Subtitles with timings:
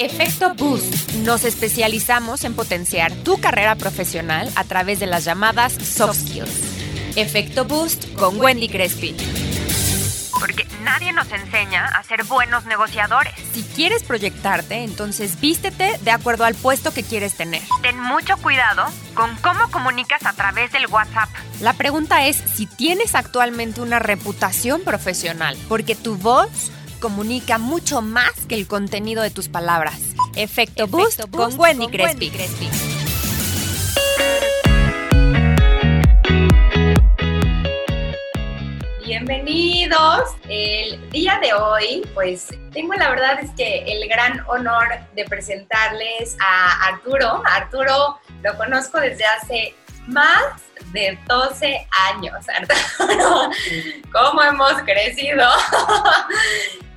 [0.00, 1.12] Efecto Boost.
[1.26, 7.16] Nos especializamos en potenciar tu carrera profesional a través de las llamadas soft skills.
[7.16, 9.14] Efecto Boost con Wendy Crespi.
[10.40, 13.34] Porque nadie nos enseña a ser buenos negociadores.
[13.52, 17.60] Si quieres proyectarte, entonces vístete de acuerdo al puesto que quieres tener.
[17.82, 21.28] Ten mucho cuidado con cómo comunicas a través del WhatsApp.
[21.60, 28.32] La pregunta es si tienes actualmente una reputación profesional, porque tu voz comunica mucho más
[28.48, 29.98] que el contenido de tus palabras.
[30.36, 32.30] Efecto, Boost, con Wendy Crespi.
[39.04, 40.36] Bienvenidos.
[40.48, 46.36] El día de hoy, pues tengo la verdad es que el gran honor de presentarles
[46.40, 47.42] a Arturo.
[47.44, 49.74] Arturo lo conozco desde hace
[50.06, 50.44] más
[50.92, 53.50] de 12 años, Arturo.
[54.12, 55.44] ¿Cómo hemos crecido?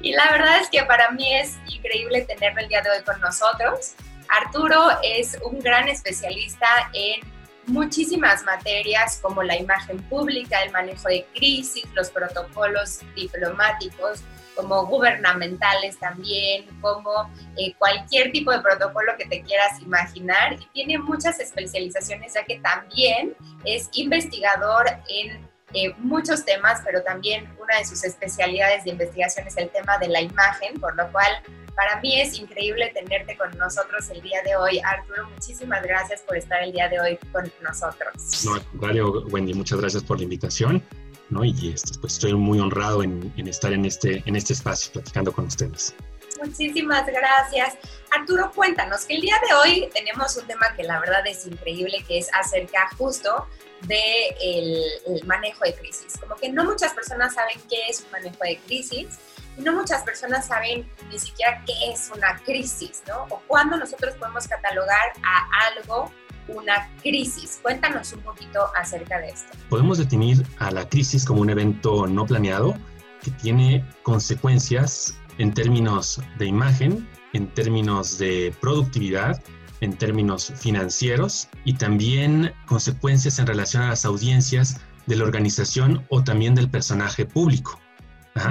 [0.03, 3.19] Y la verdad es que para mí es increíble tenerlo el día de hoy con
[3.21, 3.93] nosotros.
[4.27, 7.21] Arturo es un gran especialista en
[7.67, 14.21] muchísimas materias como la imagen pública, el manejo de crisis, los protocolos diplomáticos,
[14.55, 20.53] como gubernamentales también, como eh, cualquier tipo de protocolo que te quieras imaginar.
[20.59, 27.49] Y tiene muchas especializaciones, ya que también es investigador en eh, muchos temas, pero también
[27.59, 31.31] una de sus especialidades de investigación es el tema de la imagen, por lo cual
[31.75, 34.79] para mí es increíble tenerte con nosotros el día de hoy.
[34.79, 38.13] Arturo, muchísimas gracias por estar el día de hoy con nosotros.
[38.45, 40.83] No, al contrario, Wendy, muchas gracias por la invitación.
[41.29, 41.43] ¿no?
[41.43, 45.31] Y este, pues estoy muy honrado en, en, estar en este, en este espacio platicando
[45.31, 45.95] con ustedes.
[46.43, 47.77] Muchísimas gracias.
[48.11, 52.03] Arturo, cuéntanos que el día de hoy tenemos un tema que la verdad es increíble,
[52.07, 53.47] que es acerca justo
[53.87, 56.17] del el manejo de crisis.
[56.19, 59.19] Como que no muchas personas saben qué es un manejo de crisis
[59.57, 63.23] no muchas personas saben ni siquiera qué es una crisis, ¿no?
[63.29, 66.11] O cuándo nosotros podemos catalogar a algo
[66.47, 67.59] una crisis.
[67.61, 69.57] Cuéntanos un poquito acerca de esto.
[69.69, 72.75] Podemos definir a la crisis como un evento no planeado
[73.21, 79.41] que tiene consecuencias en términos de imagen, en términos de productividad
[79.83, 86.23] en términos financieros y también consecuencias en relación a las audiencias de la organización o
[86.23, 87.79] también del personaje público.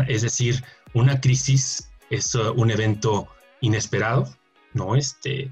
[0.08, 3.28] Es decir, una crisis es uh, un evento
[3.62, 4.28] inesperado,
[4.74, 4.94] ¿no?
[4.94, 5.50] Este,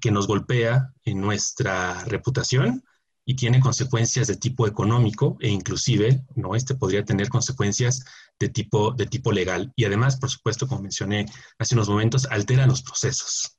[0.00, 2.84] que nos golpea en nuestra reputación
[3.24, 6.54] y tiene consecuencias de tipo económico e inclusive, ¿no?
[6.54, 8.04] Este podría tener consecuencias
[8.38, 9.72] de tipo, de tipo legal.
[9.74, 11.26] Y además, por supuesto, como mencioné
[11.58, 13.55] hace unos momentos, altera los procesos.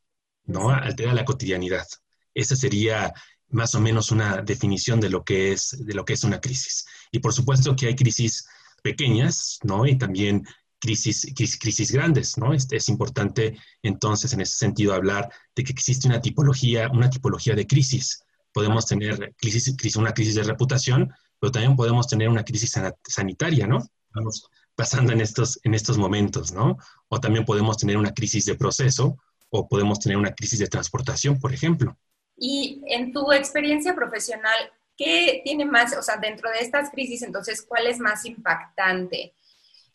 [0.48, 0.70] ¿No?
[0.70, 1.86] Altera la cotidianidad.
[2.34, 3.14] Esa sería
[3.50, 6.86] más o menos una definición de lo que es, de lo que es una crisis.
[7.12, 8.48] Y por supuesto que hay crisis
[8.82, 9.86] pequeñas, ¿no?
[9.86, 10.46] Y también
[10.80, 12.54] crisis, crisis, grandes, ¿no?
[12.54, 17.56] Es, es, importante entonces en ese sentido hablar de que existe una tipología, una tipología
[17.56, 18.24] de crisis.
[18.54, 22.74] Podemos tener crisis, una crisis de reputación, pero también podemos tener una crisis
[23.08, 23.80] sanitaria, ¿no?
[24.14, 26.78] Vamos pasando en estos, en estos momentos, ¿no?
[27.10, 29.18] O también podemos tener una crisis de proceso,
[29.50, 31.98] o podemos tener una crisis de transportación, por ejemplo.
[32.38, 37.64] Y en tu experiencia profesional, ¿qué tiene más, o sea, dentro de estas crisis, entonces,
[37.68, 39.34] cuál es más impactante?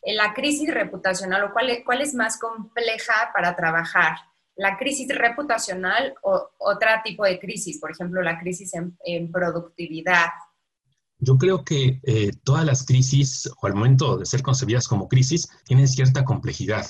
[0.05, 4.17] ¿La crisis reputacional o cuál es, cuál es más compleja para trabajar?
[4.57, 10.27] ¿La crisis reputacional o otro tipo de crisis, por ejemplo, la crisis en, productividad?
[11.19, 15.49] Yo creo que eh, todas las crisis, o al momento de ser concebidas como crisis,
[15.65, 16.85] tienen cierta complejidad.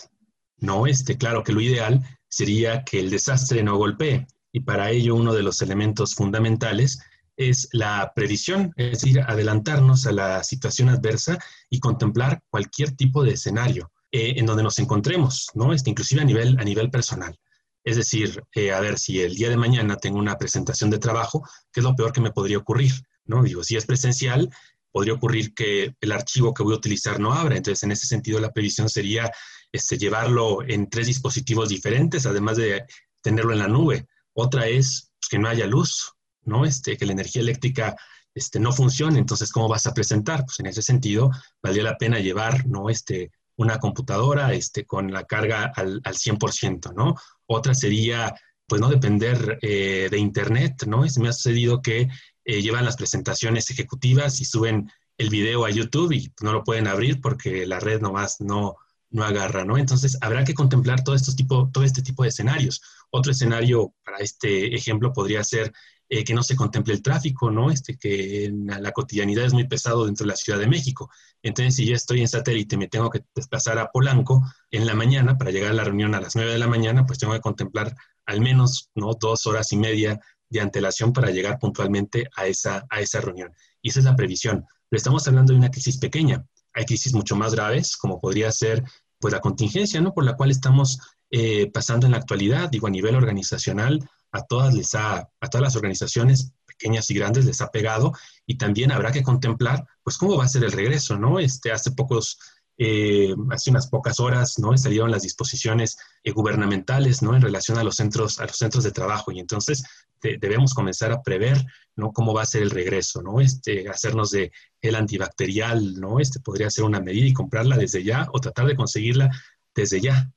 [0.57, 4.27] No, este, claro que lo ideal sería que el desastre no golpee.
[4.53, 6.99] Y para ello uno de los elementos fundamentales
[7.37, 11.39] es la previsión, es decir, adelantarnos a la situación adversa
[11.69, 15.73] y contemplar cualquier tipo de escenario eh, en donde nos encontremos, ¿no?
[15.73, 17.39] Este, inclusive a nivel, a nivel personal.
[17.85, 21.47] Es decir, eh, a ver si el día de mañana tengo una presentación de trabajo,
[21.73, 22.93] ¿qué es lo peor que me podría ocurrir?
[23.25, 23.43] ¿No?
[23.43, 24.51] Digo, si es presencial,
[24.91, 27.57] podría ocurrir que el archivo que voy a utilizar no abra.
[27.57, 29.31] Entonces, en ese sentido, la previsión sería
[29.73, 32.85] este, llevarlo en tres dispositivos diferentes, además de
[33.23, 34.07] tenerlo en la nube.
[34.35, 36.13] Otra es pues, que no haya luz,
[36.45, 36.65] ¿no?
[36.65, 37.97] Este, que la energía eléctrica
[38.35, 39.19] este, no funcione.
[39.19, 40.45] Entonces, ¿cómo vas a presentar?
[40.45, 41.31] Pues en ese sentido,
[41.63, 42.91] valdría la pena llevar, ¿no?
[42.91, 47.15] Este, una computadora este, con la carga al, al 100%, ¿no?
[47.47, 48.35] Otra sería,
[48.67, 51.05] pues, no depender eh, de Internet, ¿no?
[51.05, 52.09] Es, me ha sucedido que
[52.45, 56.89] eh, llevan las presentaciones ejecutivas y suben el video a YouTube y no lo pueden
[56.89, 58.77] abrir porque la red nomás no,
[59.13, 59.79] no agarra, ¿no?
[59.79, 62.83] Entonces, habrá que contemplar todo, estos tipo, todo este tipo de escenarios.
[63.11, 65.73] Otro escenario para este ejemplo podría ser
[66.09, 67.71] eh, que no se contemple el tráfico, ¿no?
[67.71, 71.11] Este, que la cotidianidad es muy pesado dentro de la Ciudad de México.
[71.43, 74.95] Entonces, si yo estoy en satélite y me tengo que desplazar a Polanco en la
[74.95, 77.41] mañana para llegar a la reunión a las 9 de la mañana, pues tengo que
[77.41, 77.95] contemplar
[78.27, 79.15] al menos, ¿no?
[79.19, 80.21] Dos horas y media
[80.51, 83.55] de antelación para llegar puntualmente a esa, a esa reunión.
[83.81, 84.67] Y esa es la previsión.
[84.91, 86.45] Pero estamos hablando de una crisis pequeña.
[86.75, 88.83] Hay crisis mucho más graves, como podría ser
[89.19, 90.13] pues, la contingencia, ¿no?
[90.13, 90.99] Por la cual estamos
[91.31, 94.01] eh, pasando en la actualidad, digo, a nivel organizacional,
[94.33, 98.13] a todas, les ha, a todas las organizaciones pequeñas y grandes les ha pegado
[98.47, 101.39] y también habrá que contemplar, pues, cómo va a ser el regreso, ¿no?
[101.39, 102.39] Este, hace pocos,
[102.85, 104.77] eh, hace unas pocas horas, ¿no?
[104.77, 107.37] Salieron las disposiciones eh, gubernamentales, ¿no?
[107.37, 109.85] En relación a los centros, a los centros de trabajo y entonces
[110.21, 111.65] debemos comenzar a prever,
[111.97, 112.13] ¿no?
[112.13, 113.41] Cómo va a ser el regreso, ¿no?
[113.41, 116.21] Este, hacernos de el antibacterial, ¿no?
[116.21, 119.31] Este podría ser una medida y comprarla desde ya o tratar de conseguirla
[119.75, 120.31] desde ya,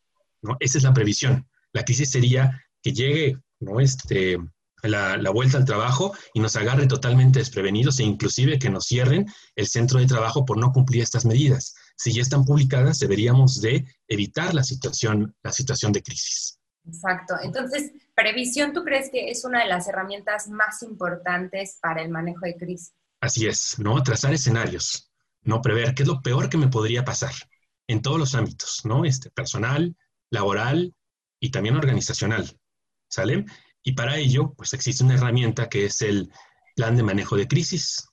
[0.59, 1.47] esa es la previsión.
[1.73, 3.79] La crisis sería que llegue ¿no?
[3.79, 4.37] este,
[4.83, 9.67] la, vuelta al trabajo y nos agarre totalmente desprevenidos e inclusive que nos cierren el
[9.67, 11.75] centro de trabajo por no cumplir estas medidas.
[11.95, 16.59] Si ya están publicadas, deberíamos de evitar la situación, la situación de crisis.
[16.85, 17.35] Exacto.
[17.41, 22.45] Entonces, previsión, ¿tú crees que es una de las herramientas más importantes para el manejo
[22.45, 22.93] de crisis?
[23.21, 24.01] Así es, ¿no?
[24.03, 25.11] Trazar escenarios,
[25.41, 27.33] no prever qué es lo peor que me podría pasar
[27.87, 29.05] en todos los ámbitos, ¿no?
[29.05, 29.95] Este, personal,
[30.29, 30.93] laboral
[31.39, 32.59] y también organizacional.
[33.09, 33.45] ¿Sale?
[33.83, 36.31] Y para ello, pues existe una herramienta que es el
[36.75, 38.07] plan de manejo de crisis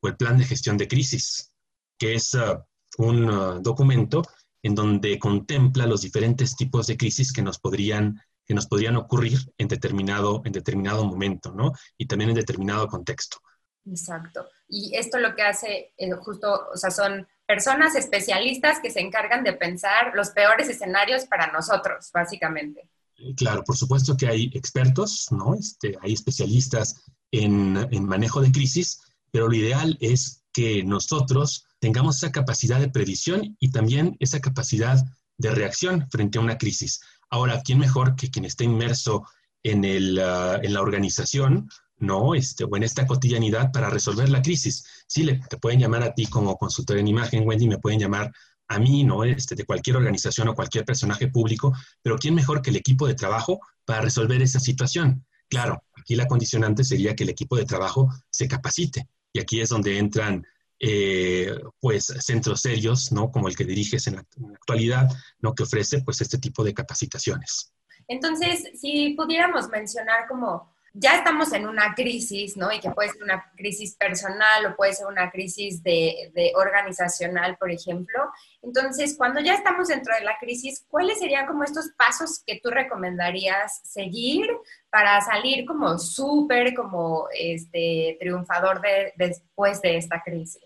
[0.00, 1.52] o el plan de gestión de crisis,
[1.98, 2.62] que es uh,
[2.98, 4.22] un uh, documento
[4.62, 9.38] en donde contempla los diferentes tipos de crisis que nos podrían que nos podrían ocurrir
[9.58, 11.72] en determinado, en determinado momento, ¿no?
[11.98, 13.38] Y también en determinado contexto.
[13.84, 14.46] Exacto.
[14.68, 19.44] Y esto lo que hace, eh, justo, o sea, son personas especialistas que se encargan
[19.44, 22.88] de pensar los peores escenarios para nosotros, básicamente.
[23.36, 25.54] Claro, por supuesto que hay expertos, ¿no?
[25.54, 29.00] Este, hay especialistas en, en manejo de crisis,
[29.30, 35.02] pero lo ideal es que nosotros tengamos esa capacidad de previsión y también esa capacidad
[35.38, 37.00] de reacción frente a una crisis.
[37.30, 39.24] Ahora, ¿quién mejor que quien esté inmerso
[39.62, 41.68] en, el, ah, en la organización
[41.98, 42.34] ¿no?
[42.34, 44.84] Este, o en esta cotidianidad para resolver la crisis.
[45.06, 48.32] Sí, le, te pueden llamar a ti como consultor en imagen, Wendy, me pueden llamar
[48.68, 49.24] a mí, ¿no?
[49.24, 51.72] Este, de cualquier organización o cualquier personaje público,
[52.02, 55.24] pero ¿quién mejor que el equipo de trabajo para resolver esa situación?
[55.48, 59.08] Claro, aquí la condicionante sería que el equipo de trabajo se capacite.
[59.32, 60.44] Y aquí es donde entran,
[60.78, 63.30] eh, pues, centros serios, ¿no?
[63.30, 64.24] Como el que diriges en la,
[64.54, 65.08] actualidad,
[65.40, 65.54] ¿no?
[65.54, 67.72] Que ofrece, pues, este tipo de capacitaciones.
[68.08, 72.72] Entonces, si pudiéramos mencionar como ya estamos en una crisis, ¿no?
[72.72, 77.70] Y que puede ser una crisis personal o puede ser una crisis de, organizacional, por
[77.70, 78.18] ejemplo.
[78.62, 82.70] Entonces, cuando ya estamos dentro de la crisis, ¿cuáles serían como estos pasos que tú
[82.70, 84.46] recomendarías seguir
[84.90, 90.62] para salir como súper, como este, triunfador de, después de esta crisis?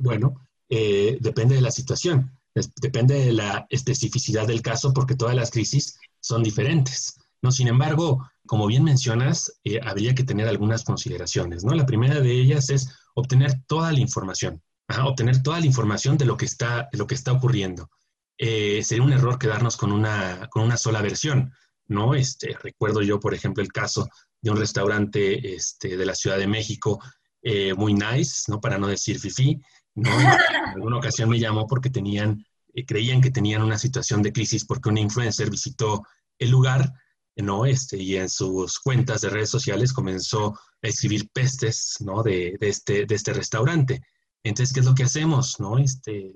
[0.00, 2.30] Bueno, eh, depende de la situación,
[2.80, 7.18] depende de la especificidad del caso, porque todas las crisis son diferentes.
[7.42, 11.74] No, sin embargo, como bien mencionas, eh, habría que tener algunas consideraciones, ¿no?
[11.74, 14.62] La primera de ellas es obtener toda la información,
[15.04, 17.90] obtener toda la información de lo que está, lo que está ocurriendo.
[18.38, 21.52] Eh, sería un error quedarnos con una, con una sola versión,
[21.86, 22.14] ¿no?
[22.14, 24.08] Este, recuerdo yo, por ejemplo, el caso
[24.40, 27.00] de un restaurante este, de la Ciudad de México
[27.42, 28.60] eh, muy nice, ¿no?
[28.60, 29.60] Para no decir fifi.
[29.94, 32.44] En alguna ocasión me llamó porque tenían,
[32.86, 36.02] creían que tenían una situación de crisis porque una influencer visitó
[36.38, 36.92] el lugar
[37.36, 37.64] ¿no?
[37.64, 42.22] Este, y en sus cuentas de redes sociales comenzó a escribir pestes, ¿no?
[42.22, 44.02] De, este, de este restaurante.
[44.42, 45.78] Entonces, ¿qué es lo que hacemos, no?
[45.78, 46.32] Este,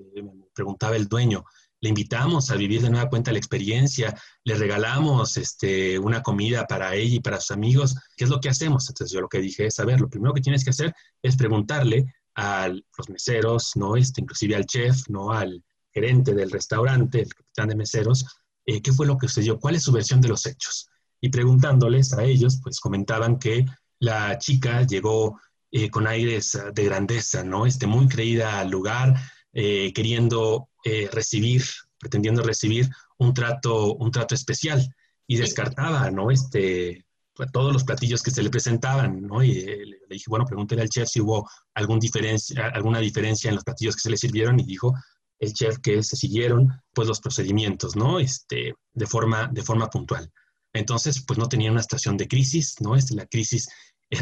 [0.53, 1.43] preguntaba el dueño.
[1.79, 6.95] Le invitamos a vivir de nueva cuenta la experiencia, le regalamos este, una comida para
[6.95, 7.95] ella y para sus amigos.
[8.15, 8.89] ¿Qué es lo que hacemos?
[8.89, 11.35] Entonces, yo lo que dije es, a ver, lo primero que tienes que hacer es
[11.35, 13.95] preguntarle a los meseros, ¿no?
[13.95, 15.31] Este, inclusive al chef, ¿no?
[15.31, 18.25] Al gerente del restaurante, el capitán de meseros,
[18.67, 20.89] eh, qué fue lo que sucedió, cuál es su versión de los hechos.
[21.21, 23.65] Y preguntándoles a ellos, pues comentaban que
[23.99, 25.39] la chica llegó
[25.71, 27.65] eh, con aires de grandeza, ¿no?
[27.65, 29.15] Este, muy creída al lugar,
[29.53, 30.69] eh, queriendo
[31.11, 31.63] recibir,
[31.99, 34.95] pretendiendo recibir un trato, un trato especial
[35.25, 36.31] y descartaba, ¿no?
[36.31, 37.05] Este,
[37.51, 39.43] todos los platillos que se le presentaban, ¿no?
[39.43, 43.63] Y le, dije, bueno, pregúntele al chef si hubo algún diferencia, alguna diferencia en los
[43.63, 44.93] platillos que se le sirvieron y dijo,
[45.39, 48.19] el chef que se siguieron pues los procedimientos, ¿no?
[48.19, 50.31] Este, de forma, de forma puntual.
[50.73, 52.95] Entonces, pues no tenía una estación de crisis, ¿no?
[52.95, 53.67] Este, la crisis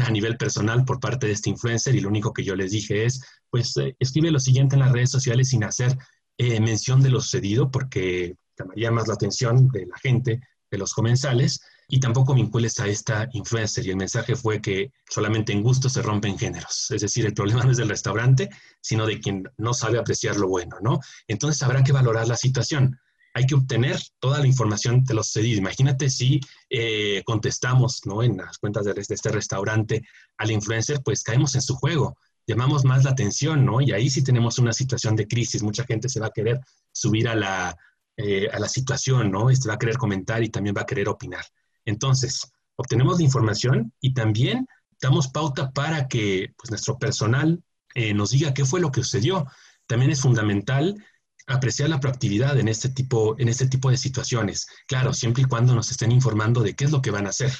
[0.04, 3.04] a nivel personal por parte de este influencer y lo único que yo les dije
[3.04, 5.96] es, pues eh, escribe lo siguiente en las redes sociales sin hacer
[6.38, 10.92] eh, mención de lo sucedido porque llamaría más la atención de la gente, de los
[10.92, 13.86] comensales, y tampoco vincules a esta influencer.
[13.86, 16.90] Y el mensaje fue que solamente en gusto se rompen géneros.
[16.90, 18.50] Es decir, el problema no es del restaurante,
[18.80, 21.00] sino de quien no sabe apreciar lo bueno, ¿no?
[21.28, 22.98] Entonces habrá que valorar la situación.
[23.34, 25.58] Hay que obtener toda la información de los cedidos.
[25.58, 26.40] Imagínate si
[26.70, 28.22] eh, contestamos, ¿no?
[28.22, 30.02] En las cuentas de, este restaurante
[30.38, 32.16] al influencer, pues caemos en su juego
[32.48, 33.80] llamamos más la atención, ¿no?
[33.80, 35.64] Y ahí sí tenemos una situación de crisis.
[35.64, 36.60] Mucha gente se va a querer
[36.92, 37.76] subir a la,
[38.16, 39.50] eh, a la situación, ¿no?
[39.50, 41.44] Este va a querer comentar y también va a querer opinar.
[41.86, 44.68] Entonces, obtenemos la información y también
[45.00, 47.62] damos pauta para que pues, nuestro personal
[47.94, 49.46] eh, nos diga qué fue lo que sucedió.
[49.86, 51.02] También es fundamental
[51.46, 54.66] apreciar la proactividad en este, tipo, en este tipo de situaciones.
[54.86, 57.52] Claro, siempre y cuando nos estén informando de qué es lo que van a hacer.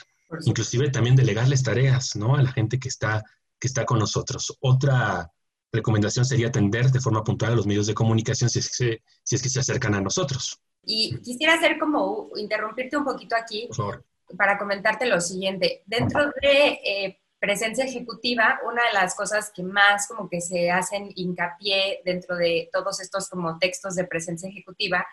[0.45, 2.35] Inclusive también delegarles tareas, ¿no?
[2.35, 3.23] A la gente que está,
[3.61, 4.57] que está con nosotros.
[4.61, 5.31] Otra
[5.73, 9.37] recomendación sería atender de forma puntual a los medios de comunicación si es que, si
[9.37, 10.59] es que se acercan a nosotros.
[10.83, 13.67] Y quisiera hacer como interrumpirte un poquito aquí.
[13.69, 14.05] Por favor
[14.37, 15.83] para comentarte lo siguiente.
[15.87, 21.11] Dentro de eh, presencia ejecutiva, una de las cosas que más como que se hacen
[21.15, 25.07] hincapié dentro de todos estos como textos de presencia ejecutiva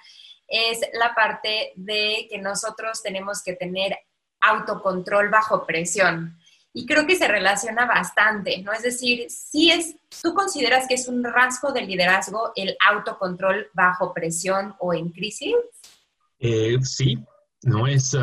[0.47, 3.97] es la parte de que nosotros tenemos que tener
[4.41, 6.37] autocontrol bajo presión.
[6.73, 8.73] Y creo que se relaciona bastante, ¿no?
[8.73, 14.11] Es decir, si es, tú consideras que es un rasgo del liderazgo el autocontrol bajo
[14.11, 15.55] presión o en crisis?
[16.39, 17.17] Eh, sí,
[17.63, 17.87] ¿no?
[17.87, 18.15] Es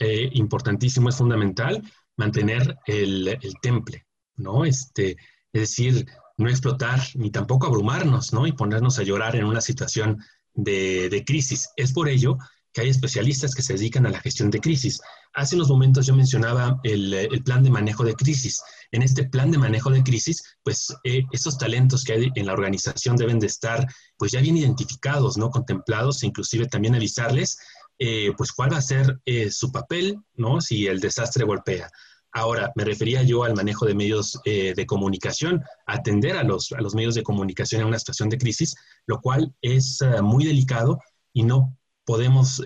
[0.00, 1.82] eh, importantísimo, es fundamental
[2.16, 4.06] mantener el, temple,
[4.36, 4.64] ¿no?
[4.64, 5.16] Este,
[5.52, 6.06] es decir,
[6.36, 8.46] no explotar ni tampoco abrumarnos, ¿no?
[8.46, 10.22] Y ponernos a llorar en una situación
[10.54, 11.70] de, crisis.
[11.76, 12.38] Es por ello
[12.72, 15.00] que hay especialistas que se dedican a la gestión de crisis.
[15.34, 18.62] Hace unos momentos yo mencionaba el, plan de manejo de crisis.
[18.90, 22.52] En este plan de manejo de crisis, pues eh, esos talentos que hay en la
[22.54, 25.50] organización deben de estar pues ya bien identificados, ¿no?
[25.50, 27.58] Contemplados e inclusive también avisarles
[28.04, 30.60] eh, pues cuál va a ser eh, su papel, ¿no?
[30.60, 31.88] Si el desastre golpea.
[32.32, 36.80] Ahora, me refería yo al manejo de medios eh, de comunicación, atender a los, a
[36.80, 38.74] los medios de comunicación en una situación de crisis,
[39.06, 40.98] lo cual es muy delicado
[41.32, 42.60] y no podemos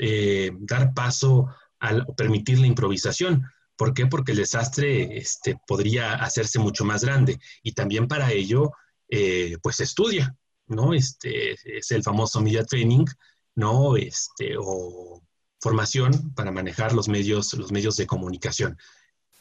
[0.60, 1.48] dar paso
[1.80, 3.44] al permitir la improvisación.
[3.76, 4.06] ¿Por qué?
[4.06, 8.70] Porque el desastre este, podría hacerse mucho más grande y también para ello,
[9.62, 10.34] pues estudia,
[10.66, 10.94] ¿no?
[10.94, 13.04] Este es el famoso media training,
[13.54, 13.96] ¿no?
[13.96, 15.25] Este, o
[15.66, 18.78] formación para manejar los medios, los medios de comunicación.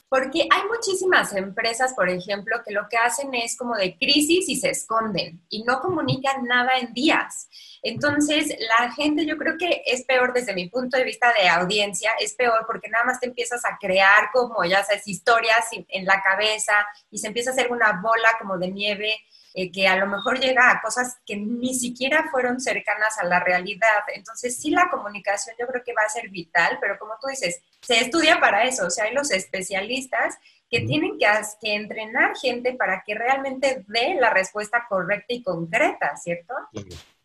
[0.09, 4.55] Porque hay muchísimas empresas, por ejemplo, que lo que hacen es como de crisis y
[4.55, 7.47] se esconden y no comunican nada en días.
[7.83, 12.09] Entonces, la gente yo creo que es peor desde mi punto de vista de audiencia,
[12.19, 16.23] es peor porque nada más te empiezas a crear como, ya sabes, historias en la
[16.23, 16.73] cabeza
[17.11, 19.15] y se empieza a hacer una bola como de nieve
[19.57, 23.39] eh, que a lo mejor llega a cosas que ni siquiera fueron cercanas a la
[23.39, 24.03] realidad.
[24.13, 27.61] Entonces, sí, la comunicación yo creo que va a ser vital, pero como tú dices,
[27.79, 30.35] se estudia para eso, o sea, hay los especialistas
[30.69, 31.25] que tienen que,
[31.61, 36.53] que entrenar gente para que realmente dé la respuesta correcta y concreta, ¿cierto?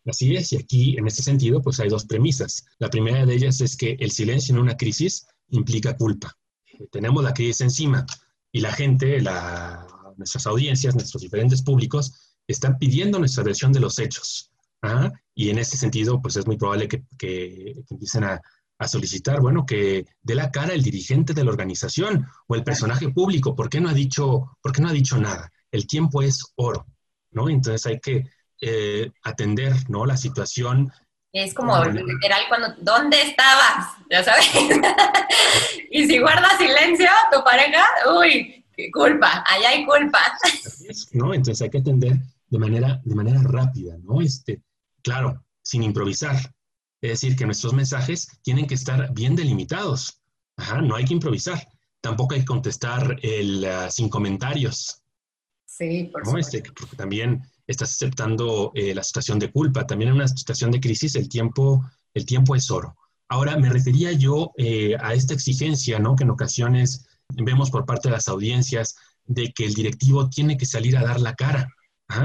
[0.06, 2.64] Así es, y aquí en este sentido, pues hay dos premisas.
[2.78, 6.38] La primera de ellas es que el silencio en una crisis implica culpa.
[6.92, 8.06] Tenemos la crisis encima
[8.52, 9.84] y la gente, la,
[10.20, 14.52] nuestras audiencias, nuestros diferentes públicos, están pidiendo nuestra versión de los hechos.
[14.82, 15.10] ¿ah?
[15.34, 18.40] Y en ese sentido, pues es muy probable que, empiecen a,
[18.86, 23.54] solicitar, bueno, que dé la cara el dirigente de la organización o el personaje público.
[23.54, 25.50] ¿Por qué no ha dicho, por qué no ha dicho nada?
[25.70, 26.86] El tiempo es oro,
[27.30, 27.50] ¿no?
[27.50, 28.24] Entonces hay que
[28.62, 30.06] eh, atender, ¿no?
[30.06, 30.90] La situación
[31.32, 33.94] es como literal cuando, ¿dónde estabas?
[34.10, 34.50] Ya sabes.
[35.90, 37.84] y si guardas silencio, tu pareja,
[38.18, 38.59] uy,
[38.92, 40.18] culpa, allá hay culpa.
[41.12, 41.34] ¿no?
[41.34, 44.20] Entonces hay que atender de manera, de manera rápida, ¿no?
[44.20, 44.62] Este,
[45.02, 46.36] claro, sin improvisar.
[47.00, 50.20] Es decir, que nuestros mensajes tienen que estar bien delimitados.
[50.56, 51.66] Ajá, no hay que improvisar.
[52.00, 55.02] Tampoco hay que contestar el, ah, sin comentarios.
[55.64, 56.38] Sí, por ¿no?
[56.38, 59.86] Este, porque también estás aceptando eh, la situación de culpa.
[59.86, 62.96] También en una situación de crisis el tiempo, el tiempo es oro.
[63.28, 66.16] Ahora, me refería yo eh, a esta exigencia, ¿no?
[66.16, 67.06] Que en ocasiones
[67.36, 68.96] vemos por parte de las audiencias
[69.26, 71.68] de que el directivo tiene que salir a dar la cara.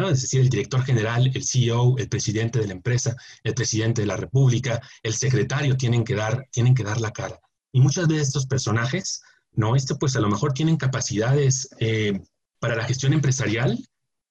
[0.09, 4.07] es decir, el director general, el CEO, el presidente de la empresa, el presidente de
[4.07, 7.39] la república, el secretario tienen que dar, tienen que dar la cara.
[7.71, 9.21] Y muchas de estos personajes,
[9.51, 9.75] ¿no?
[9.75, 12.19] Este pues a lo mejor tienen capacidades eh,
[12.59, 13.77] para la gestión empresarial,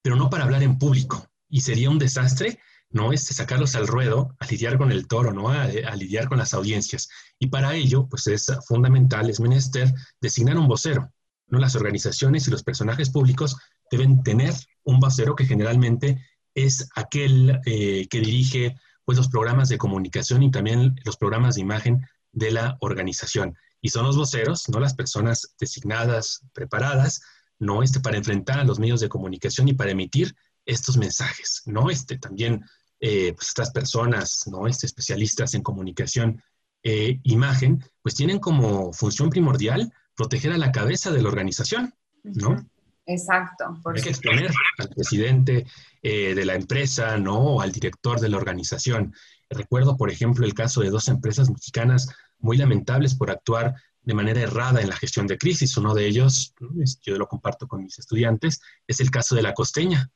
[0.03, 1.27] pero no para hablar en público.
[1.49, 2.59] Y sería un desastre
[2.95, 3.13] ¿no?
[3.13, 5.51] Es sacarlos al ruedo, a lidiar con el toro, ¿no?
[5.51, 7.09] A, lidiar con las audiencias.
[7.41, 11.13] Y para ello, pues es fundamental, es menester designar un vocero,
[11.49, 11.59] ¿no?
[11.59, 13.57] Las organizaciones y los personajes públicos
[13.91, 16.25] deben tener un vocero que generalmente
[16.55, 21.63] es aquel eh, que dirige pues, los programas de comunicación y también los programas de
[21.63, 23.57] imagen de la organización.
[23.81, 27.23] Y son los voceros, no las personas designadas, preparadas,
[27.59, 31.91] no este, para enfrentar a los medios de comunicación y para emitir estos mensajes, ¿no?
[31.91, 32.65] Este, también
[33.07, 34.67] eh, pues estas personas, ¿no?
[34.67, 36.43] Este, especialistas en comunicación,
[36.83, 41.93] e imagen, pues tienen como función primordial proteger a la cabeza de la organización,
[42.23, 42.67] ¿no?
[43.05, 43.79] Exacto.
[43.95, 45.67] Hay que exponer al presidente
[46.01, 47.35] eh, de la empresa, ¿no?
[47.35, 49.15] O al director de la organización.
[49.51, 52.09] Recuerdo, por ejemplo, el caso de dos empresas mexicanas
[52.39, 55.77] muy lamentables por actuar de manera errada en la gestión de crisis.
[55.77, 56.55] Uno de ellos,
[57.03, 60.11] yo lo comparto con mis estudiantes, es el caso de la costeña,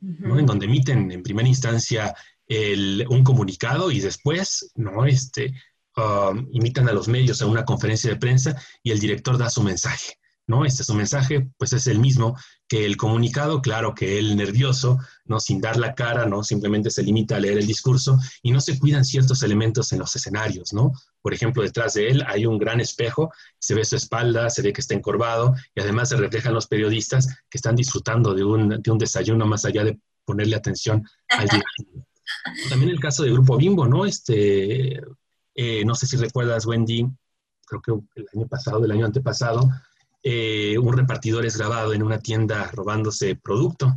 [0.00, 0.38] ¿no?
[0.38, 2.14] en donde emiten en primera instancia
[3.08, 5.04] un comunicado y después ¿no?
[5.06, 5.54] este,
[5.96, 9.62] um, imitan a los medios a una conferencia de prensa y el director da su
[9.62, 10.14] mensaje.
[10.50, 10.64] ¿No?
[10.64, 15.38] Este su mensaje, pues es el mismo que el comunicado, claro que él nervioso, ¿no?
[15.38, 16.42] Sin dar la cara, ¿no?
[16.42, 20.14] Simplemente se limita a leer el discurso y no se cuidan ciertos elementos en los
[20.16, 20.92] escenarios, ¿no?
[21.22, 24.72] Por ejemplo, detrás de él hay un gran espejo, se ve su espalda, se ve
[24.72, 28.90] que está encorvado y además se reflejan los periodistas que están disfrutando de un, de
[28.90, 32.06] un desayuno más allá de ponerle atención al directivo.
[32.68, 34.04] También el caso de Grupo Bimbo, ¿no?
[34.04, 35.00] Este,
[35.54, 37.06] eh, no sé si recuerdas, Wendy,
[37.66, 39.70] creo que el año pasado, del año antepasado,
[40.22, 43.96] eh, un repartidor es grabado en una tienda robándose producto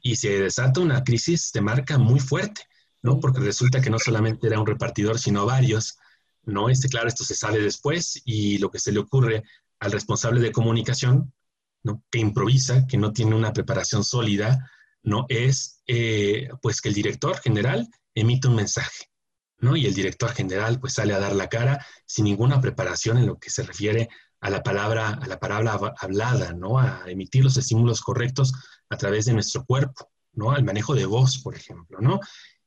[0.00, 2.62] y se desata una crisis de marca muy fuerte,
[3.02, 3.18] ¿no?
[3.18, 5.96] Porque resulta que no solamente era un repartidor, sino varios,
[6.44, 6.68] ¿no?
[6.68, 9.42] Este, claro, esto se sale después y lo que se le ocurre
[9.80, 11.32] al responsable de comunicación,
[11.82, 12.02] ¿no?
[12.10, 14.70] Que improvisa, que no tiene una preparación sólida,
[15.02, 15.24] ¿no?
[15.30, 19.10] Es, eh, pues, que el director general emite un mensaje,
[19.58, 19.76] ¿no?
[19.76, 23.38] Y el director general, pues, sale a dar la cara sin ninguna preparación en lo
[23.38, 24.10] que se refiere
[24.44, 26.78] a la palabra, a la palabra hablada, ¿no?
[26.78, 28.52] A emitir los estímulos correctos
[28.90, 30.50] a través de nuestro cuerpo, ¿no?
[30.50, 32.20] Al manejo de voz, por ejemplo, ¿no?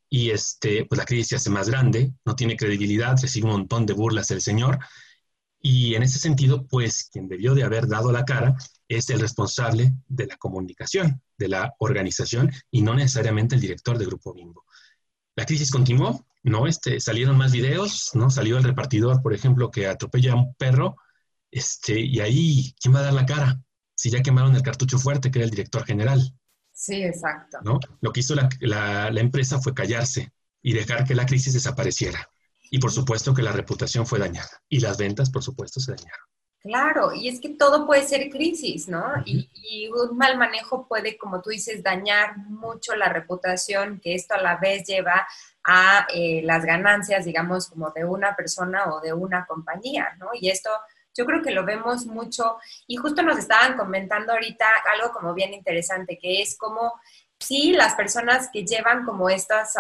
[0.09, 3.85] Y este, pues la crisis se hace más grande, no tiene credibilidad, recibe un montón
[3.85, 4.79] de burlas el señor.
[5.61, 8.55] Y en ese sentido, pues quien debió de haber dado la cara
[8.87, 14.05] es el responsable de la comunicación, de la organización y no necesariamente el director de
[14.05, 14.65] Grupo Bimbo.
[15.35, 16.65] La crisis continuó, ¿no?
[16.65, 18.31] Este, salieron más videos, ¿no?
[18.31, 20.95] Salió el repartidor, por ejemplo, que atropella a un perro
[21.51, 23.61] este, y ahí, ¿quién va a dar la cara?
[23.95, 26.33] Si ya quemaron el cartucho fuerte, que era el director general.
[26.71, 27.57] Sí, exacto.
[27.63, 27.79] ¿no?
[28.01, 32.29] Lo que hizo la, empresa fue callarse y dejar que la crisis desapareciera.
[32.69, 34.61] Y por supuesto que la reputación fue dañada.
[34.69, 36.27] Y las ventas, por supuesto, se dañaron.
[36.59, 39.03] Claro, y es que todo puede ser crisis, ¿no?
[39.25, 39.47] y,
[39.89, 44.57] un mal manejo puede, como tú dices, dañar mucho la reputación, que esto a la
[44.57, 45.27] vez lleva
[45.63, 50.27] a eh, las ganancias, digamos, como de una persona o de una compañía, ¿no?
[50.33, 50.69] Y esto
[51.17, 55.53] yo creo que lo vemos mucho y justo nos estaban comentando ahorita algo como bien
[55.53, 56.93] interesante, que es como
[57.39, 59.73] sí, las personas que llevan como estas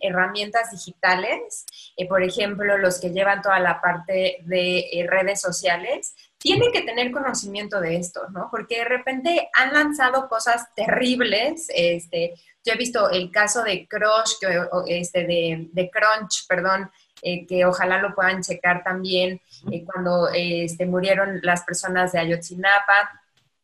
[0.00, 1.64] herramientas digitales,
[1.96, 6.82] eh, por ejemplo, los que llevan toda la parte de eh, redes sociales, tienen que
[6.82, 8.48] tener conocimiento de esto, ¿no?
[8.50, 11.66] Porque de repente han lanzado cosas terribles.
[11.68, 14.36] Este, yo he visto el caso de Crush,
[14.86, 16.90] este, de, de Crunch, perdón,
[17.22, 23.19] eh, que ojalá lo puedan checar también eh, cuando este, murieron las personas de Ayotzinapa.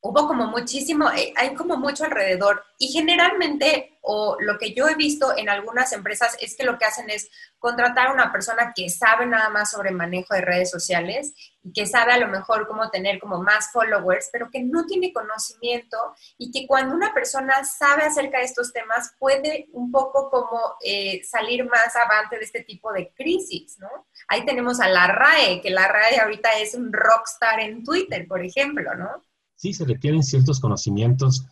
[0.09, 4.95] Hubo como muchísimo, eh, hay como mucho alrededor y generalmente, o lo que yo he
[4.95, 8.89] visto en algunas empresas es que lo que hacen es contratar a una persona que
[8.89, 12.89] sabe nada más sobre manejo de redes sociales y que sabe a lo mejor cómo
[12.89, 15.97] tener como más followers, pero que no tiene conocimiento
[16.39, 21.21] y que cuando una persona sabe acerca de estos temas puede un poco como eh,
[21.25, 23.89] salir más avante de este tipo de crisis, ¿no?
[24.29, 28.45] Ahí tenemos a la RAE, que la RAE ahorita es un rockstar en Twitter, por
[28.45, 29.26] ejemplo, ¿no?
[29.57, 31.47] Sí, se requieren ciertos conocimientos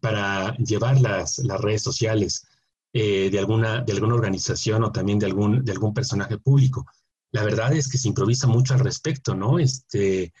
[0.00, 2.46] para llevar las, las redes sociales
[2.92, 6.86] eh, de, alguna, de alguna organización o también de algún, de algún personaje público.
[7.32, 9.58] La verdad es que se improvisa mucho al respecto, ¿no?
[9.58, 10.32] Este,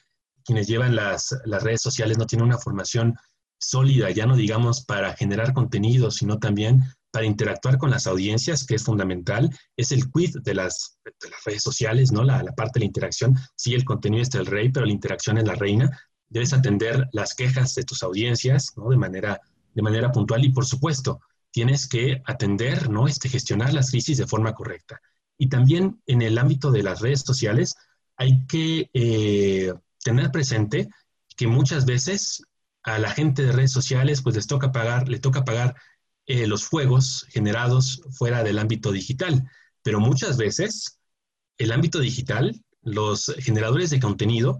[0.44, 3.14] quienes llevan las, las redes sociales no tienen una formación
[3.58, 8.76] sólida, ya no digamos para generar contenido, sino también para interactuar con las audiencias, que
[8.76, 12.24] es fundamental, es el quid de las, de las redes sociales, ¿no?
[12.24, 13.36] La, la, parte de la interacción.
[13.56, 15.90] Sí, el contenido es el rey, pero la interacción es la reina
[16.30, 18.88] debes atender las quejas de tus audiencias ¿no?
[18.88, 19.40] de, manera,
[19.74, 23.08] de manera puntual y, por supuesto, tienes que atender, ¿no?
[23.08, 25.00] Este, gestionar las crisis de forma correcta.
[25.36, 27.74] Y también en el ámbito de las redes sociales
[28.16, 29.72] hay que eh,
[30.04, 30.88] tener presente
[31.36, 32.44] que muchas veces
[32.82, 35.74] a la gente de redes sociales pues les toca pagar, le toca pagar
[36.26, 39.50] eh, los fuegos generados fuera del ámbito digital.
[39.82, 41.00] Pero muchas veces
[41.58, 44.58] el ámbito digital, los generadores de contenido,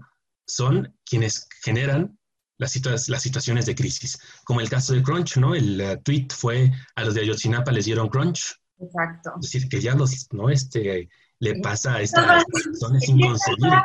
[0.51, 2.19] son quienes generan
[2.57, 5.55] las, las situaciones de crisis, como el caso de Crunch, ¿no?
[5.55, 8.55] El eh, tweet fue a los de Ayotzinapa les dieron Crunch.
[8.79, 9.31] Exacto.
[9.35, 10.49] Es decir, que ya los, ¿no?
[10.49, 11.09] Este,
[11.39, 13.81] le pasa a estas personas inconcebible.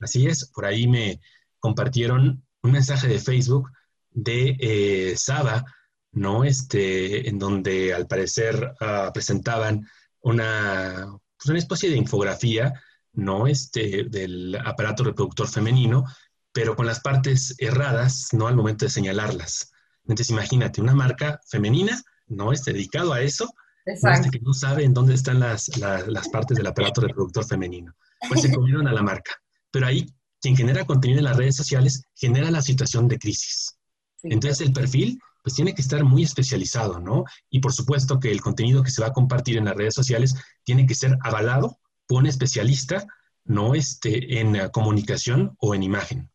[0.00, 1.20] Así es, por ahí me
[1.60, 3.70] compartieron un mensaje de Facebook
[4.10, 5.64] de eh, Saba,
[6.12, 6.44] ¿no?
[6.44, 9.86] Este, en donde al parecer ah, presentaban
[10.20, 12.74] una, pues una especie de infografía,
[13.12, 13.46] ¿no?
[13.46, 16.04] Este, del aparato reproductor femenino,
[16.52, 18.46] pero con las partes erradas, ¿no?
[18.46, 19.70] Al momento de señalarlas.
[20.02, 22.52] Entonces, imagínate, una marca femenina, ¿no?
[22.52, 23.52] Este, dedicado a eso,
[23.84, 27.94] este, que no sabe en dónde están las, las partes del aparato reproductor femenino.
[28.28, 29.32] Pues se comieron a la marca.
[29.70, 30.06] Pero ahí,
[30.40, 33.78] quien genera contenido en las redes sociales genera la situación de crisis.
[34.22, 37.24] Entonces, el perfil pues tiene que estar muy especializado, ¿no?
[37.48, 40.34] Y por supuesto que el contenido que se va a compartir en las redes sociales
[40.64, 41.77] tiene que ser avalado
[42.16, 43.06] un especialista,
[43.44, 46.30] no este, en eh, comunicación o en imagen.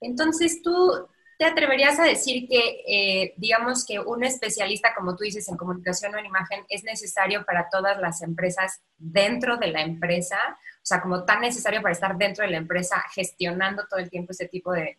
[0.00, 1.08] Entonces, tú
[1.38, 6.14] te atreverías a decir que, eh, digamos que un especialista, como tú dices, en comunicación
[6.14, 11.00] o en imagen, es necesario para todas las empresas dentro de la empresa, o sea,
[11.00, 14.72] como tan necesario para estar dentro de la empresa gestionando todo el tiempo ese tipo
[14.72, 14.96] de,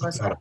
[0.00, 0.38] cosas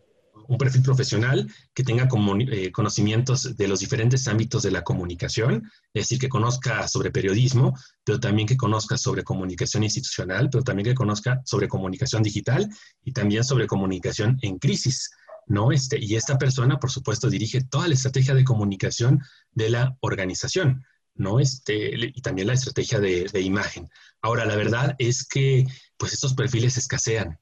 [0.48, 2.08] un perfil profesional que tenga
[2.52, 7.78] eh, conocimientos de los diferentes ámbitos de la comunicación, es decir, que conozca sobre periodismo,
[8.04, 12.70] pero también que conozca sobre comunicación institucional, pero también que conozca sobre comunicación digital
[13.04, 15.12] y también sobre comunicación en crisis.
[15.48, 15.72] ¿no?
[15.72, 20.86] Este, y esta persona, por supuesto, dirige toda la estrategia de comunicación de la organización,
[21.16, 21.40] ¿no?
[21.40, 23.90] Este, y también la estrategia de, de imagen.
[24.22, 25.66] Ahora, la verdad es que,
[25.98, 27.40] pues, estos perfiles escasean,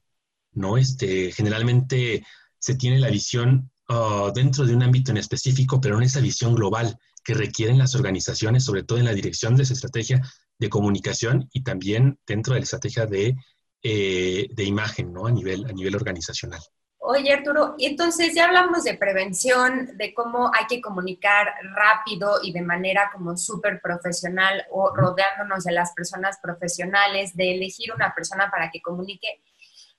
[0.52, 0.76] ¿no?
[0.76, 2.24] Este, generalmente
[2.60, 6.54] se tiene la visión ah, dentro de un ámbito en específico, pero en esa visión
[6.54, 10.22] global que requieren las organizaciones, sobre todo en la dirección de esa estrategia
[10.58, 13.34] de comunicación y también dentro de la estrategia de,
[13.82, 15.26] eh, de imagen, ¿no?
[15.26, 16.60] A nivel, a nivel organizacional.
[17.02, 22.52] Oye, Arturo, y entonces ya hablamos de prevención, de cómo hay que comunicar rápido y
[22.52, 28.50] de manera como súper profesional o rodeándonos de las personas profesionales, de elegir una persona
[28.50, 29.42] para que comunique.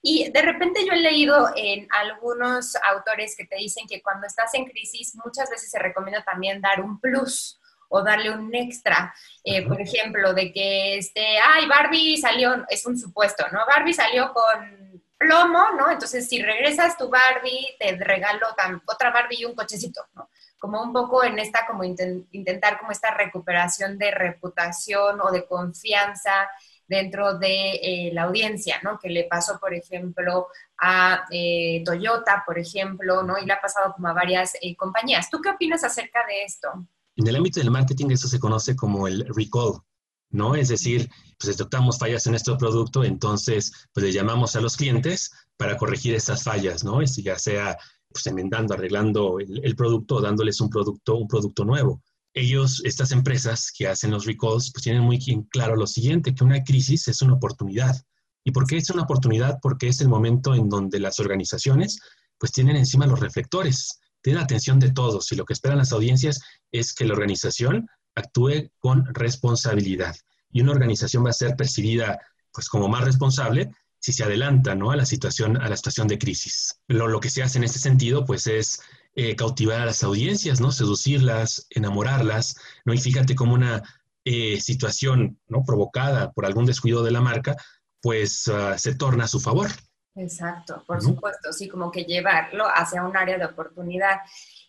[0.01, 4.53] Y de repente yo he leído en algunos autores que te dicen que cuando estás
[4.55, 7.59] en crisis muchas veces se recomienda también dar un plus
[7.89, 9.13] o darle un extra.
[9.43, 13.59] Eh, por ejemplo, de que, este, ay, Barbie salió, es un supuesto, ¿no?
[13.67, 15.91] Barbie salió con plomo, ¿no?
[15.91, 18.47] Entonces, si regresas tu Barbie, te regalo
[18.87, 20.29] otra Barbie y un cochecito, ¿no?
[20.57, 26.49] Como un poco en esta, como intentar como esta recuperación de reputación o de confianza
[26.87, 28.99] dentro de eh, la audiencia, ¿no?
[28.99, 30.47] Que le pasó, por ejemplo,
[30.79, 33.37] a eh, Toyota, por ejemplo, ¿no?
[33.37, 35.29] Y le ha pasado como a varias eh, compañías.
[35.29, 36.67] ¿Tú qué opinas acerca de esto?
[37.15, 39.81] En el ámbito del marketing eso se conoce como el recall,
[40.29, 40.55] ¿no?
[40.55, 45.31] Es decir, pues detectamos fallas en nuestro producto, entonces pues le llamamos a los clientes
[45.57, 47.01] para corregir esas fallas, ¿no?
[47.01, 47.77] Es, ya sea
[48.09, 52.01] pues enmendando, arreglando el, el producto o dándoles un producto, un producto nuevo
[52.33, 56.63] ellos, estas empresas que hacen los recalls, pues tienen muy claro lo siguiente, que una
[56.63, 57.95] crisis es una oportunidad.
[58.43, 59.59] ¿Y por qué es una oportunidad?
[59.61, 61.99] Porque es el momento en donde las organizaciones
[62.37, 65.91] pues tienen encima los reflectores, tienen la atención de todos y lo que esperan las
[65.91, 66.39] audiencias
[66.71, 70.15] es que la organización actúe con responsabilidad.
[70.51, 72.19] Y una organización va a ser percibida
[72.51, 74.89] pues como más responsable si se adelanta ¿no?
[74.91, 76.79] a la situación a la situación de crisis.
[76.87, 78.81] Lo, lo que se hace en este sentido pues es
[79.15, 80.71] eh, cautivar a las audiencias, ¿no?
[80.71, 82.93] Seducirlas, enamorarlas, ¿no?
[82.93, 83.83] Y fíjate cómo una
[84.23, 85.63] eh, situación, ¿no?
[85.63, 87.55] Provocada por algún descuido de la marca,
[88.01, 89.69] pues ah, se torna a su favor.
[90.15, 94.17] Exacto, por supuesto, sí, como que llevarlo hacia un área de oportunidad.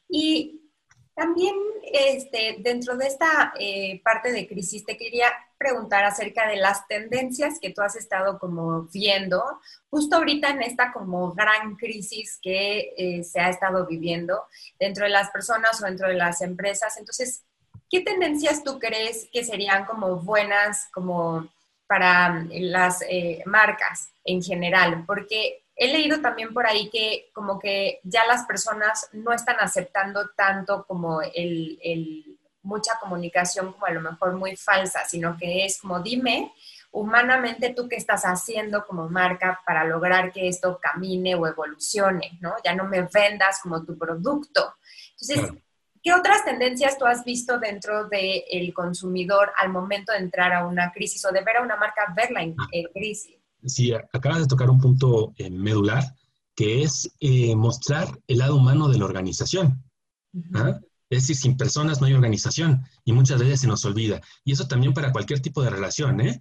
[0.09, 0.62] Y
[1.14, 1.55] también
[1.92, 5.27] este, dentro de esta eh, parte de crisis te quería
[5.59, 9.42] preguntar acerca de las tendencias que tú has estado como viendo
[9.90, 14.42] justo ahorita en esta como gran crisis que eh, se ha estado viviendo
[14.81, 16.96] dentro de las personas o dentro de las empresas.
[16.96, 17.44] Entonces,
[17.90, 21.48] ¿qué tendencias tú crees que serían como buenas como
[21.87, 25.05] para las eh, marcas en general?
[25.07, 30.29] Porque he leído también por ahí que como que ya las personas no están aceptando
[30.29, 35.99] tanto como el, mucha comunicación como a lo mejor muy falsa, sino que es como
[35.99, 36.53] dime
[36.92, 42.55] humanamente tú qué estás haciendo como marca para lograr que esto camine o evolucione, ¿no?
[42.62, 44.77] Ya no me vendas como tu producto.
[45.18, 45.59] Entonces,
[46.01, 50.92] ¿qué otras tendencias tú has visto dentro del consumidor al momento de entrar a una
[50.92, 52.55] crisis o de ver a una marca verla en
[52.92, 53.41] crisis?
[53.64, 56.14] Sí, acabas de tocar un punto eh, medular,
[56.55, 59.83] que es eh, mostrar el lado humano de la organización.
[60.55, 60.79] ¿ah?
[61.09, 64.20] Es decir, sin personas no hay organización y muchas veces se nos olvida.
[64.44, 66.20] Y eso también para cualquier tipo de relación.
[66.20, 66.40] ¿eh?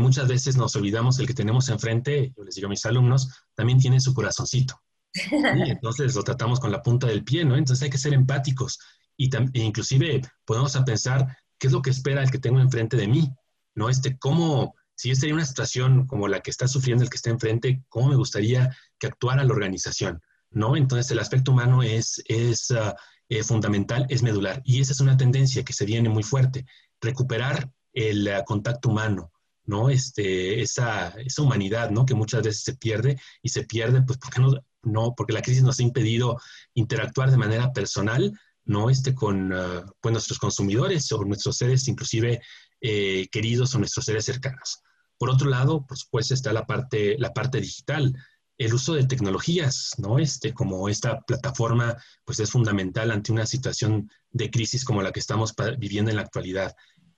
[0.00, 3.78] muchas veces nos olvidamos el que tenemos enfrente, yo les digo a mis alumnos, también
[3.78, 4.80] tiene su corazoncito.
[5.14, 5.14] Y
[5.70, 7.56] entonces lo tratamos con la punta del pie, ¿no?
[7.56, 8.78] Entonces hay que ser empáticos
[9.18, 13.08] y e inclusive podemos pensar qué es lo que espera el que tengo enfrente de
[13.08, 13.28] mí,
[13.74, 13.88] ¿no?
[13.88, 17.30] Este, cómo, si yo estaría una situación como la que está sufriendo el que está
[17.30, 20.20] enfrente, ¿cómo me gustaría que actuara la organización?
[20.50, 20.76] ¿No?
[20.76, 22.96] Entonces el aspecto humano es, es ah,
[23.28, 24.60] eh, fundamental, es medular.
[24.64, 26.66] Y esa es una tendencia que se viene muy fuerte.
[27.00, 29.30] Recuperar el ah, contacto humano,
[29.66, 29.88] ¿no?
[29.88, 32.04] Este, esa, esa humanidad, ¿no?
[32.04, 34.50] Que muchas veces se pierde y se pierde, pues, porque no,
[34.82, 36.40] no, porque la crisis nos ha impedido
[36.74, 38.90] interactuar de manera personal, ¿no?
[38.90, 42.40] Este, con uh, pues, nuestros consumidores o nuestros seres inclusive
[42.80, 44.82] eh, queridos o nuestros seres cercanos.
[45.18, 48.16] Por otro lado, por supuesto, está la parte, la parte digital.
[48.56, 50.18] El uso de tecnologías, ¿no?
[50.18, 55.20] Este, como esta plataforma, pues es fundamental ante una situación de crisis como la que
[55.20, 56.74] estamos viviendo en la actualidad.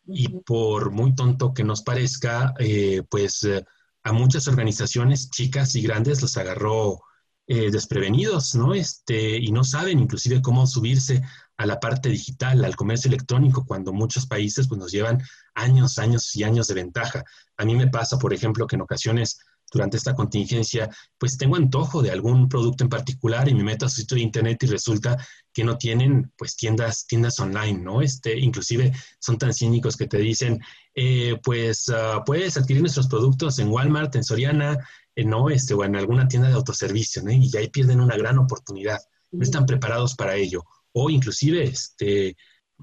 [0.06, 3.64] Y por muy tonto que nos parezca, eh, pues eh,
[4.02, 7.00] a muchas organizaciones, chicas y grandes, los agarró
[7.46, 8.74] eh, desprevenidos, ¿no?
[8.74, 11.22] Este, y no saben inclusive cómo subirse
[11.60, 15.22] a la parte digital, al comercio electrónico, cuando muchos países pues, nos llevan
[15.54, 17.22] años, años y años de ventaja.
[17.58, 19.38] A mí me pasa, por ejemplo, que en ocasiones
[19.70, 23.88] durante esta contingencia, pues tengo antojo de algún producto en particular y me meto a
[23.90, 25.18] su sitio de internet y resulta
[25.52, 28.00] que no tienen pues tiendas, tiendas online, ¿no?
[28.00, 30.60] Este, inclusive son tan cínicos que te dicen,
[30.94, 34.78] eh, pues ah, puedes adquirir nuestros productos en Walmart, en Soriana,
[35.14, 35.50] eh, ¿no?
[35.50, 37.30] Este, o en alguna tienda de autoservicio, ¿no?
[37.30, 38.98] Y ahí pierden una gran oportunidad.
[39.30, 40.64] No están preparados para ello.
[40.92, 42.36] O inclusive, este,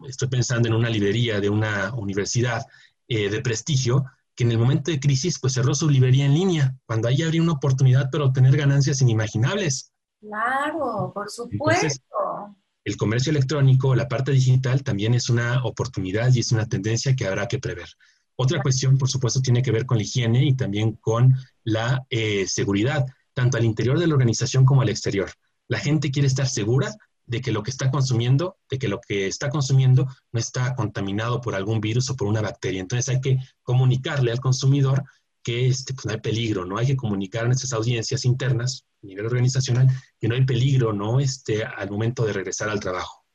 [0.07, 2.65] estoy pensando en una librería de una universidad
[3.07, 6.75] eh, de prestigio que en el momento de crisis pues cerró su librería en línea,
[6.85, 9.91] cuando ahí habría una oportunidad para obtener ganancias inimaginables.
[10.21, 12.55] Claro, por supuesto.
[12.83, 17.25] el comercio electrónico, la parte digital también es una oportunidad y es una tendencia que
[17.25, 17.87] habrá que prever.
[18.35, 22.45] Otra cuestión, por supuesto, tiene que ver con la higiene y también con la eh,
[22.47, 25.31] seguridad, tanto al interior de la organización como al exterior.
[25.67, 26.95] La gente quiere estar segura
[27.27, 31.41] de que lo que está consumiendo, de que lo que está consumiendo no está contaminado
[31.41, 32.81] por algún virus o por una bacteria.
[32.81, 35.03] Entonces hay que comunicarle al consumidor
[35.43, 36.77] que este, pues, no hay peligro, ¿no?
[36.77, 39.87] Hay que comunicar a nuestras audiencias internas, a nivel organizacional,
[40.19, 41.19] que no hay peligro, ¿no?
[41.19, 43.25] Este, al momento de regresar al trabajo.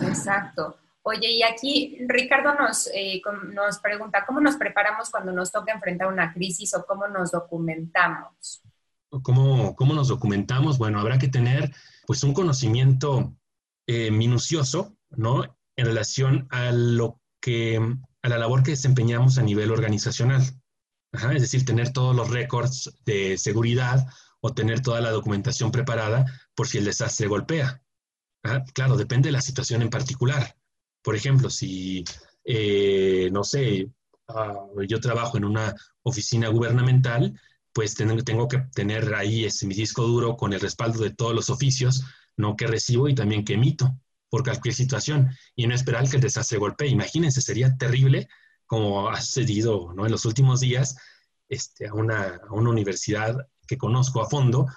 [0.00, 0.76] Exacto.
[1.02, 3.20] Oye, y aquí Ricardo nos, eh,
[3.52, 8.62] nos pregunta, ¿cómo nos preparamos cuando nos toca enfrentar una crisis o cómo nos documentamos?
[9.22, 10.78] ¿Cómo, cómo nos documentamos?
[10.78, 11.72] Bueno, habrá que tener
[12.06, 13.34] pues un conocimiento
[13.92, 15.58] eh, minucioso, ¿no?
[15.74, 17.76] En relación a lo que,
[18.22, 20.42] a la labor que desempeñamos a nivel organizacional.
[21.12, 24.06] es decir, tener todos los récords de seguridad
[24.40, 26.24] o tener toda la documentación preparada
[26.54, 27.82] por si el desastre golpea.
[28.74, 30.54] Claro, depende de la situación en particular.
[31.02, 32.04] Por ejemplo, si,
[32.44, 33.90] eh, no sé,
[34.28, 34.54] ah,
[34.86, 35.74] yo trabajo en una
[36.04, 37.40] oficina gubernamental,
[37.72, 41.50] pues tengo, que tener ahí ese, mi disco duro con el respaldo de todos los
[41.50, 42.04] oficios,
[42.36, 43.94] no que recibo y también que emito
[44.28, 46.88] por cualquier situación y no esperar que el desastre golpee.
[46.88, 48.28] Imagínense, sería terrible
[48.66, 50.06] como ha sucedido ¿no?
[50.06, 50.96] en los últimos días
[51.48, 54.68] este, a, una, a una universidad que conozco a fondo,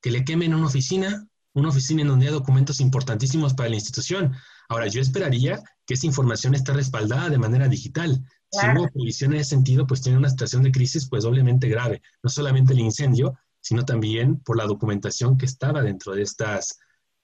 [0.00, 4.34] que le quemen una oficina, una oficina en donde hay documentos importantísimos para la institución.
[4.68, 8.24] Ahora, yo esperaría que esa información esté respaldada de manera digital.
[8.52, 12.02] Si hubo provisión en ese sentido, pues tiene una situación de crisis pues doblemente grave.
[12.22, 16.78] No solamente el incendio, sino también por la documentación que estaba dentro de estas,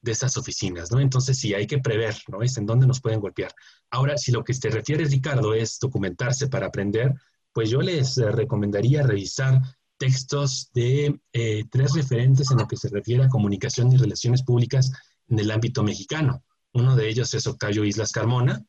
[0.06, 1.00] de estas oficinas, ¿no?
[1.00, 2.42] Entonces sí, hay que prever, ¿no?
[2.42, 3.52] Es en dónde nos pueden golpear.
[3.90, 7.12] Ahora, si lo que te refiere, Ricardo, es documentarse para aprender,
[7.52, 9.60] pues yo les eh, recomendaría revisar
[9.98, 14.92] textos de eh, tres referentes en lo que se refiere a comunicación y relaciones públicas
[15.28, 16.44] en el ámbito mexicano.
[16.72, 18.64] Uno de ellos es Octavio Islas Carmona,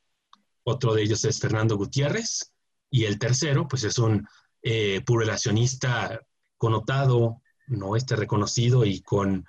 [0.63, 2.52] otro de ellos es Fernando Gutiérrez,
[2.89, 4.28] y el tercero, pues es un
[4.63, 6.19] eh, relacionista
[6.58, 9.45] connotado, no este reconocido y con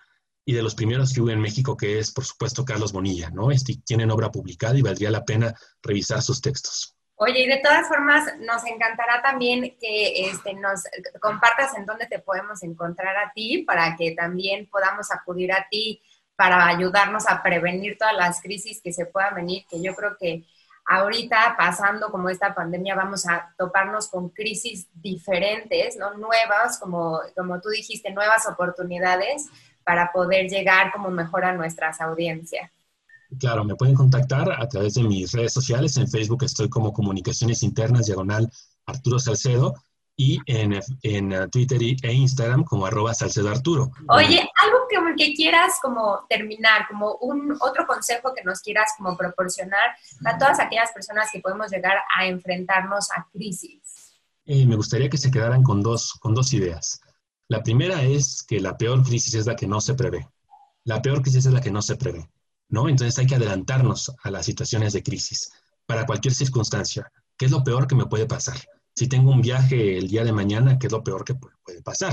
[0.49, 3.51] y de los primeros que hubo en México, que es, por supuesto, Carlos Bonilla, ¿no?
[3.51, 6.97] Este, tienen obra publicada y valdría la pena revisar sus textos.
[7.17, 10.85] Oye, y de todas formas, nos encantará también que este, nos
[11.21, 16.01] compartas en dónde te podemos encontrar a ti para que también podamos acudir a ti
[16.35, 20.47] para ayudarnos a prevenir todas las crisis que se puedan venir, que yo creo que
[20.87, 26.15] ahorita pasando como esta pandemia vamos a toparnos con crisis diferentes, ¿no?
[26.15, 29.45] Nuevas, como, como tú dijiste, nuevas oportunidades
[29.89, 32.71] para poder llegar como mejor a nuestras audiencias.
[33.41, 35.97] Claro, me pueden contactar a través de mis redes sociales.
[35.97, 38.53] En Facebook estoy como Comunicaciones Internas, diagonal
[38.85, 39.73] Arturo Salcedo
[40.15, 43.91] y en, en uh, Twitter e Instagram como arroba Salcedo Arturo.
[44.09, 49.17] Oye, algo que, que, quieras como terminar, como un otro consejo que nos quieras como
[49.17, 49.97] proporcionar
[50.27, 54.13] a todas aquellas personas que podemos llegar a enfrentarnos a crisis.
[54.45, 57.01] Eh, me gustaría que se quedaran con dos, con dos ideas.
[57.49, 60.29] La primera es que la peor crisis es la que no se prevé.
[60.85, 62.31] La peor crisis es la que no se prevé,
[62.69, 62.89] ¿no?
[62.89, 65.51] Entonces hay que adelantarnos a las situaciones de crisis
[65.87, 67.11] para cualquier circunstancia.
[67.39, 68.59] ¿Qué es lo peor que me puede pasar?
[68.95, 72.13] Si tengo un viaje el día de mañana, ¿qué es lo peor que puede pasar?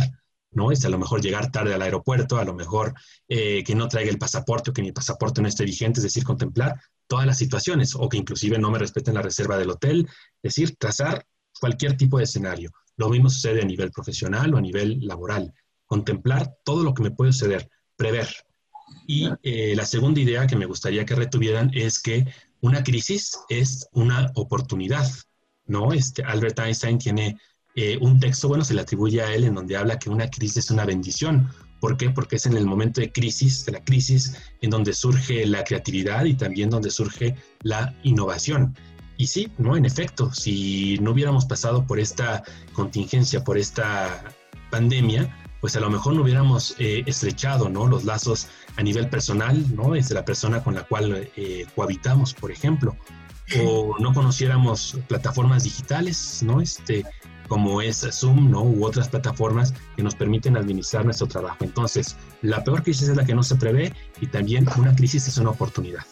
[0.51, 0.71] ¿no?
[0.71, 2.93] Es a lo mejor llegar tarde al aeropuerto, a lo mejor
[3.27, 6.23] eh, que no traiga el pasaporte o que mi pasaporte no esté vigente, es decir,
[6.23, 10.07] contemplar todas las situaciones o que inclusive no me respeten la reserva del hotel,
[10.41, 11.25] es decir, trazar
[11.59, 12.71] cualquier tipo de escenario.
[12.97, 15.53] Lo mismo sucede a nivel profesional o a nivel laboral.
[15.85, 18.27] Contemplar todo lo que me puede suceder, prever.
[19.07, 22.25] Y eh, la segunda idea que me gustaría que retuvieran es que
[22.61, 25.07] una crisis es una oportunidad,
[25.65, 25.93] ¿no?
[25.93, 27.37] Este, Albert Einstein tiene
[27.75, 30.57] eh, un texto, bueno, se le atribuye a él en donde habla que una crisis
[30.57, 31.49] es una bendición.
[31.81, 32.09] ¿Por qué?
[32.09, 36.25] Porque es en el momento de crisis, de la crisis, en donde surge la creatividad
[36.25, 38.75] y también donde surge la innovación.
[39.17, 44.23] Y sí, no, en efecto, si no hubiéramos pasado por esta contingencia, por esta
[44.69, 47.87] pandemia, pues a lo mejor no hubiéramos eh, estrechado ¿no?
[47.87, 49.95] los lazos a nivel personal, ¿no?
[49.95, 52.95] Es la persona con la cual eh, cohabitamos, por ejemplo,
[53.63, 56.61] o no conociéramos plataformas digitales, ¿no?
[56.61, 57.05] Este,
[57.47, 58.63] como es Zoom, ¿no?
[58.63, 61.57] U otras plataformas que nos permiten administrar nuestro trabajo.
[61.61, 65.37] Entonces, la peor crisis es la que no se prevé y también una crisis es
[65.37, 66.05] una oportunidad.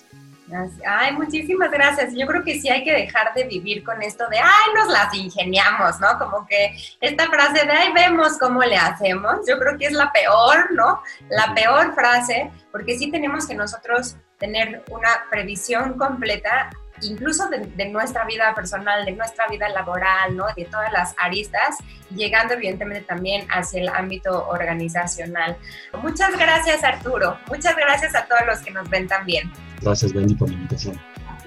[0.85, 2.13] Ay, muchísimas gracias.
[2.15, 5.13] Yo creo que sí hay que dejar de vivir con esto de, ay, nos las
[5.13, 6.17] ingeniamos, ¿no?
[6.19, 10.11] Como que esta frase de, ay, vemos cómo le hacemos, yo creo que es la
[10.11, 11.01] peor, ¿no?
[11.29, 16.69] La peor frase, porque sí tenemos que nosotros tener una previsión completa
[17.01, 20.45] incluso de, nuestra vida personal, de nuestra vida laboral, ¿no?
[20.55, 21.77] De todas las aristas,
[22.15, 25.57] llegando evidentemente también hacia el ámbito organizacional.
[26.01, 29.51] Muchas gracias Arturo, muchas gracias a todos los que nos ven también.
[29.83, 30.99] Gracias Wendy por la invitación.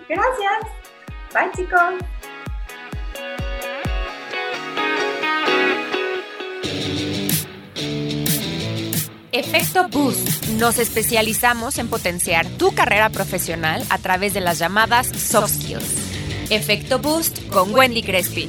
[0.08, 0.60] Gracias.
[1.32, 1.94] Bye chicos.
[9.32, 10.46] Efecto Boost.
[10.58, 16.50] Nos especializamos en potenciar tu carrera profesional a través de las llamadas soft skills.
[16.50, 18.48] Efecto Boost con Wendy Crespi.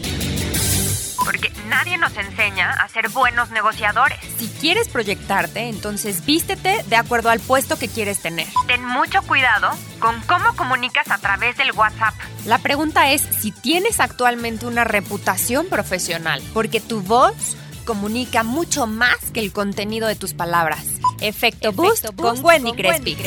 [1.27, 4.17] Porque nadie nos enseña a ser buenos negociadores.
[4.39, 8.47] Si quieres proyectarte, entonces vístete de acuerdo al puesto que quieres tener.
[8.65, 12.13] Ten mucho cuidado con cómo comunicas a través del WhatsApp.
[12.45, 19.17] La pregunta es si tienes actualmente una reputación profesional, porque tu voz comunica mucho más
[19.33, 20.85] que el contenido de tus palabras.
[21.19, 23.17] Efecto, Boost, con, Wendy, Crespi.